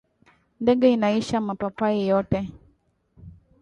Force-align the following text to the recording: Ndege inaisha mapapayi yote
Ndege 0.61 0.91
inaisha 0.93 1.41
mapapayi 1.41 2.07
yote 2.07 2.47